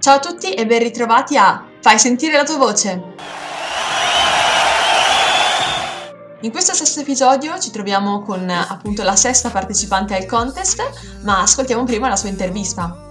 [0.00, 3.02] Ciao a tutti e ben ritrovati a Fai sentire la tua voce!
[6.40, 11.84] In questo sesto episodio ci troviamo con appunto la sesta partecipante al contest, ma ascoltiamo
[11.84, 13.04] prima la sua intervista.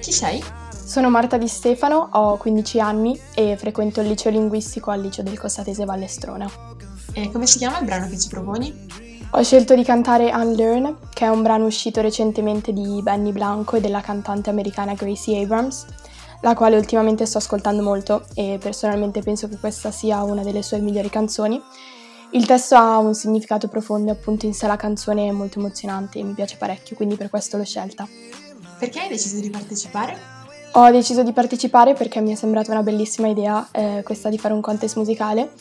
[0.00, 0.42] Chi sei?
[0.84, 5.38] Sono Marta Di Stefano, ho 15 anni e frequento il liceo linguistico al liceo del
[5.38, 6.50] Costatese Vallestrona.
[7.12, 9.09] E come si chiama il brano che ci proponi?
[9.32, 13.80] Ho scelto di cantare Unlearn, che è un brano uscito recentemente di Benny Blanco e
[13.80, 15.86] della cantante americana Gracie Abrams,
[16.40, 20.80] la quale ultimamente sto ascoltando molto e personalmente penso che questa sia una delle sue
[20.80, 21.62] migliori canzoni.
[22.32, 26.18] Il testo ha un significato profondo e appunto in sé la canzone è molto emozionante
[26.18, 28.08] e mi piace parecchio, quindi per questo l'ho scelta.
[28.80, 30.18] Perché hai deciso di partecipare?
[30.72, 34.54] Ho deciso di partecipare perché mi è sembrata una bellissima idea eh, questa di fare
[34.54, 35.52] un contest musicale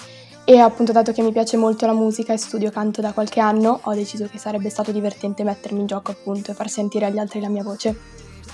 [0.50, 3.82] e appunto dato che mi piace molto la musica e studio canto da qualche anno,
[3.84, 7.40] ho deciso che sarebbe stato divertente mettermi in gioco appunto e far sentire agli altri
[7.40, 7.96] la mia voce.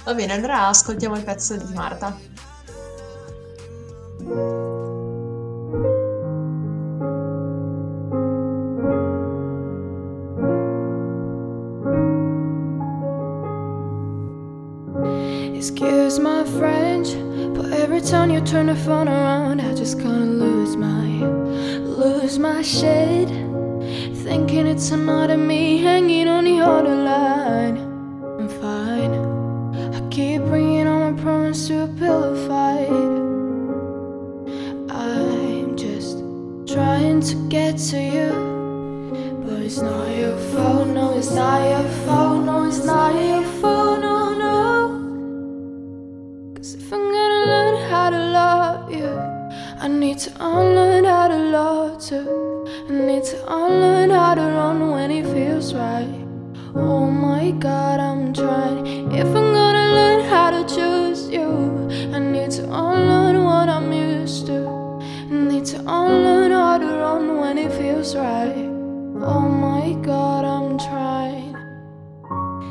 [0.03, 2.17] Va bene, allora ascoltiamo il pezzo di Marta.
[15.53, 17.15] Excuse my French,
[17.53, 21.05] but every time you turn the phone around, I just kinda lose my
[21.97, 23.29] lose my shit.
[24.23, 27.77] Thinking it's me hanging on the other line.
[28.39, 29.13] I'm fine.
[29.93, 32.89] I keep bringing all my problems to a pillow fight.
[34.89, 36.19] I'm just
[36.67, 38.31] trying to get to you.
[39.45, 44.01] But it's not your fault, no, it's not your fault, no, it's not your fault,
[44.01, 44.89] no, no.
[46.55, 49.34] Cause if I'm gonna learn how to love you,
[49.85, 52.65] I need to unlearn how to love too.
[52.89, 56.25] I need to unlearn how to run when it feels right.
[56.73, 59.11] Oh my god, I'm trying.
[59.11, 61.47] If I'm gonna learn how to choose you,
[62.11, 64.67] I need to unlearn what I'm used to.
[65.03, 68.67] I need to unlearn how to run when it feels right.
[69.21, 71.55] Oh my god, I'm trying.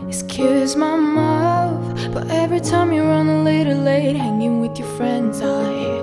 [0.09, 5.41] Excuse my mouth, but every time you run a little late, hanging with your friends,
[5.43, 5.95] I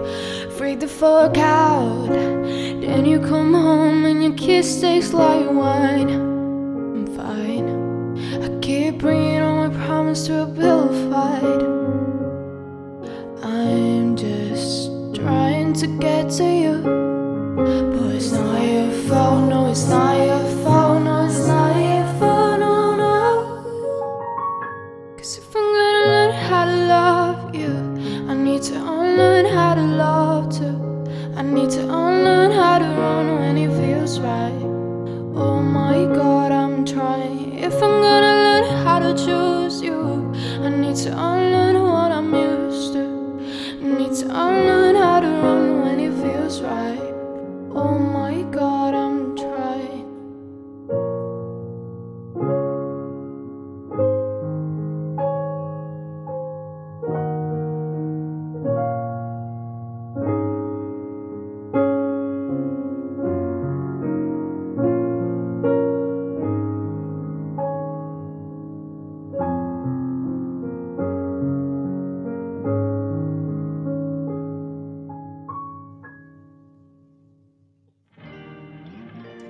[0.61, 2.07] freak the fuck out.
[2.07, 6.11] Then you come home and your kiss tastes like wine.
[6.11, 7.67] I'm fine.
[8.43, 11.61] I keep bringing all my problems to a pillow fight.
[13.41, 16.75] I'm just trying to get to you,
[17.93, 19.49] but it's not your fault.
[19.49, 21.01] No, it's not your fault.
[21.01, 22.59] No, it's not your fault.
[22.59, 23.17] No, no.
[25.17, 27.73] Cause if I'm gonna learn how to love you,
[28.29, 30.30] I need to unlearn how to love
[31.51, 34.61] need to unlearn how to run when it feels right.
[35.35, 37.57] Oh my god, I'm trying.
[37.57, 40.31] If I'm gonna learn how to choose you,
[40.61, 43.05] I need to unlearn what I'm used to.
[43.81, 44.80] Need to unlearn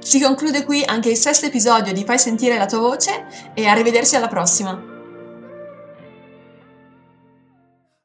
[0.03, 4.15] Si conclude qui anche il sesto episodio di Fai sentire la tua voce e arrivederci
[4.15, 4.90] alla prossima!